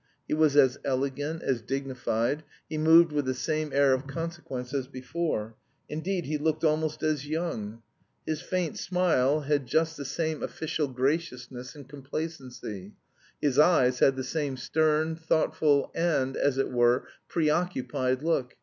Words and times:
He 0.27 0.33
was 0.33 0.57
as 0.57 0.79
elegant, 0.83 1.43
as 1.43 1.61
dignified, 1.61 2.43
he 2.67 2.75
moved 2.75 3.11
with 3.11 3.25
the 3.25 3.35
same 3.35 3.71
air 3.71 3.93
of 3.93 4.07
consequence 4.07 4.73
as 4.73 4.87
before, 4.87 5.53
indeed 5.87 6.25
he 6.25 6.39
looked 6.39 6.63
almost 6.63 7.03
as 7.03 7.27
young. 7.27 7.83
His 8.25 8.41
faint 8.41 8.79
smile 8.79 9.41
had 9.41 9.67
just 9.67 9.97
the 9.97 10.05
same 10.05 10.41
official 10.41 10.87
graciousness 10.87 11.75
and 11.75 11.87
complacency. 11.87 12.93
His 13.43 13.59
eyes 13.59 13.99
had 13.99 14.15
the 14.15 14.23
same 14.23 14.57
stern, 14.57 15.17
thoughtful 15.17 15.91
and, 15.93 16.35
as 16.35 16.57
it 16.57 16.71
were, 16.71 17.07
preoccupied 17.27 18.23
look. 18.23 18.55